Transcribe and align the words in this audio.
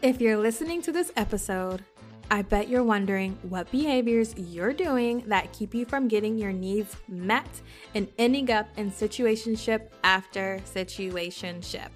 If 0.00 0.20
you're 0.20 0.36
listening 0.36 0.80
to 0.82 0.92
this 0.92 1.10
episode, 1.16 1.84
I 2.30 2.42
bet 2.42 2.68
you're 2.68 2.84
wondering 2.84 3.36
what 3.42 3.68
behaviors 3.72 4.32
you're 4.36 4.72
doing 4.72 5.24
that 5.26 5.52
keep 5.52 5.74
you 5.74 5.84
from 5.84 6.06
getting 6.06 6.38
your 6.38 6.52
needs 6.52 6.96
met 7.08 7.48
and 7.96 8.06
ending 8.16 8.48
up 8.52 8.68
in 8.76 8.92
situationship 8.92 9.88
after 10.04 10.60
situationship. 10.72 11.88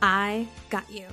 I 0.00 0.48
got 0.70 0.90
you. 0.90 1.04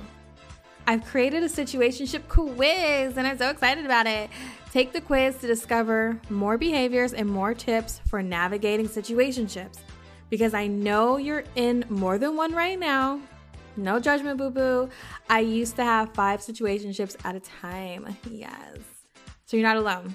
I've 0.86 1.04
created 1.04 1.42
a 1.42 1.48
situationship 1.48 2.26
quiz 2.28 3.18
and 3.18 3.26
I'm 3.26 3.36
so 3.36 3.50
excited 3.50 3.84
about 3.84 4.06
it. 4.06 4.30
Take 4.72 4.94
the 4.94 5.02
quiz 5.02 5.36
to 5.38 5.46
discover 5.46 6.18
more 6.30 6.56
behaviors 6.56 7.12
and 7.12 7.28
more 7.28 7.52
tips 7.52 8.00
for 8.08 8.22
navigating 8.22 8.88
situationships 8.88 9.76
because 10.30 10.54
I 10.54 10.68
know 10.68 11.18
you're 11.18 11.44
in 11.54 11.84
more 11.90 12.16
than 12.16 12.34
one 12.34 12.54
right 12.54 12.78
now 12.78 13.20
no 13.76 14.00
judgment, 14.00 14.38
boo 14.38 14.50
boo. 14.50 14.88
I 15.28 15.40
used 15.40 15.76
to 15.76 15.84
have 15.84 16.14
five 16.14 16.40
situationships 16.40 17.16
at 17.24 17.34
a 17.34 17.40
time. 17.40 18.16
Yes. 18.30 18.78
So 19.46 19.56
you're 19.56 19.66
not 19.66 19.76
alone. 19.76 20.14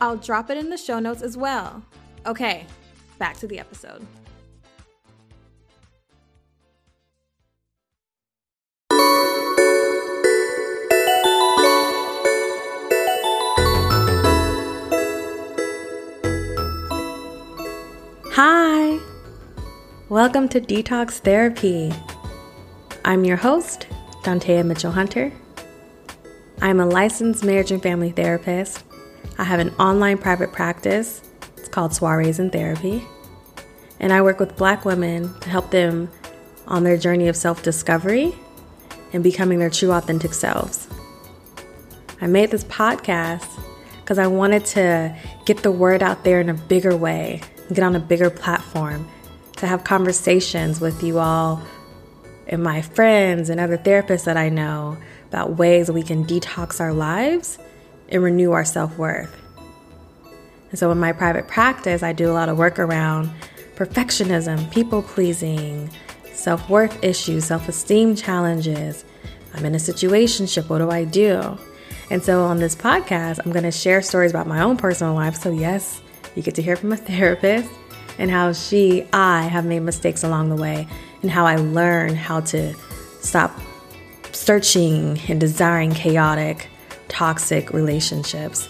I'll 0.00 0.16
drop 0.16 0.50
it 0.50 0.58
in 0.58 0.70
the 0.70 0.76
show 0.76 0.98
notes 0.98 1.22
as 1.22 1.36
well. 1.36 1.82
Okay, 2.26 2.66
back 3.18 3.36
to 3.38 3.46
the 3.46 3.58
episode. 3.58 4.04
Hi! 18.34 18.98
Welcome 20.08 20.48
to 20.48 20.60
Detox 20.62 21.18
Therapy. 21.18 21.92
I'm 23.04 23.26
your 23.26 23.36
host, 23.36 23.86
Dontea 24.22 24.64
Mitchell 24.64 24.90
Hunter. 24.90 25.30
I'm 26.62 26.80
a 26.80 26.86
licensed 26.86 27.44
marriage 27.44 27.70
and 27.70 27.82
family 27.82 28.10
therapist. 28.10 28.84
I 29.36 29.44
have 29.44 29.60
an 29.60 29.68
online 29.74 30.16
private 30.16 30.50
practice. 30.50 31.20
It's 31.58 31.68
called 31.68 31.92
Soirees 31.92 32.38
in 32.38 32.48
Therapy. 32.48 33.04
And 34.00 34.14
I 34.14 34.22
work 34.22 34.40
with 34.40 34.56
Black 34.56 34.86
women 34.86 35.38
to 35.40 35.50
help 35.50 35.70
them 35.70 36.10
on 36.66 36.84
their 36.84 36.96
journey 36.96 37.28
of 37.28 37.36
self 37.36 37.62
discovery 37.62 38.34
and 39.12 39.22
becoming 39.22 39.58
their 39.58 39.68
true 39.68 39.92
authentic 39.92 40.32
selves. 40.32 40.88
I 42.22 42.28
made 42.28 42.50
this 42.50 42.64
podcast 42.64 43.46
because 44.12 44.18
I 44.18 44.26
wanted 44.26 44.66
to 44.66 45.16
get 45.46 45.62
the 45.62 45.72
word 45.72 46.02
out 46.02 46.22
there 46.22 46.38
in 46.38 46.50
a 46.50 46.54
bigger 46.54 46.94
way 46.94 47.40
get 47.72 47.82
on 47.82 47.96
a 47.96 47.98
bigger 47.98 48.28
platform, 48.28 49.08
to 49.56 49.66
have 49.66 49.84
conversations 49.84 50.82
with 50.82 51.02
you 51.02 51.18
all 51.18 51.62
and 52.46 52.62
my 52.62 52.82
friends 52.82 53.48
and 53.48 53.58
other 53.58 53.78
therapists 53.78 54.24
that 54.24 54.36
I 54.36 54.50
know 54.50 54.98
about 55.28 55.56
ways 55.56 55.86
that 55.86 55.94
we 55.94 56.02
can 56.02 56.26
detox 56.26 56.78
our 56.78 56.92
lives 56.92 57.58
and 58.10 58.22
renew 58.22 58.52
our 58.52 58.66
self 58.66 58.98
worth. 58.98 59.34
And 60.68 60.78
so, 60.78 60.90
in 60.90 61.00
my 61.00 61.12
private 61.12 61.48
practice, 61.48 62.02
I 62.02 62.12
do 62.12 62.30
a 62.30 62.34
lot 62.34 62.50
of 62.50 62.58
work 62.58 62.78
around 62.78 63.30
perfectionism, 63.76 64.70
people 64.70 65.02
pleasing, 65.02 65.88
self 66.34 66.68
worth 66.68 67.02
issues, 67.02 67.46
self 67.46 67.66
esteem 67.66 68.14
challenges. 68.14 69.06
I'm 69.54 69.64
in 69.64 69.74
a 69.74 69.78
situationship. 69.78 70.68
What 70.68 70.80
do 70.80 70.90
I 70.90 71.04
do? 71.04 71.56
And 72.12 72.22
so, 72.22 72.44
on 72.44 72.58
this 72.58 72.76
podcast, 72.76 73.40
I'm 73.42 73.52
going 73.52 73.64
to 73.64 73.70
share 73.70 74.02
stories 74.02 74.32
about 74.32 74.46
my 74.46 74.60
own 74.60 74.76
personal 74.76 75.14
life. 75.14 75.34
So, 75.34 75.50
yes, 75.50 76.02
you 76.34 76.42
get 76.42 76.54
to 76.56 76.62
hear 76.62 76.76
from 76.76 76.92
a 76.92 76.96
therapist 76.98 77.70
and 78.18 78.30
how 78.30 78.52
she, 78.52 79.06
I 79.14 79.44
have 79.44 79.64
made 79.64 79.80
mistakes 79.80 80.22
along 80.22 80.50
the 80.50 80.56
way 80.56 80.86
and 81.22 81.30
how 81.30 81.46
I 81.46 81.56
learned 81.56 82.18
how 82.18 82.40
to 82.40 82.74
stop 83.22 83.58
searching 84.30 85.18
and 85.26 85.40
desiring 85.40 85.94
chaotic, 85.94 86.68
toxic 87.08 87.72
relationships. 87.72 88.68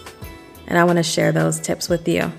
And 0.67 0.79
I 0.79 0.85
want 0.85 0.95
to 0.95 1.03
share 1.03 1.33
those 1.33 1.59
tips 1.59 1.89
with 1.89 2.07
you. 2.07 2.31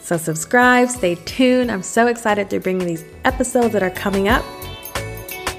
So, 0.00 0.16
subscribe, 0.16 0.90
stay 0.90 1.16
tuned. 1.16 1.72
I'm 1.72 1.82
so 1.82 2.06
excited 2.06 2.50
to 2.50 2.60
bring 2.60 2.80
you 2.80 2.86
these 2.86 3.04
episodes 3.24 3.72
that 3.72 3.82
are 3.82 3.90
coming 3.90 4.28
up. 4.28 4.44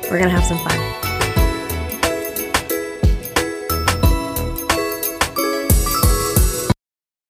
We're 0.03 0.17
going 0.17 0.23
to 0.23 0.29
have 0.29 0.45
some 0.45 0.59
fun. 0.59 0.90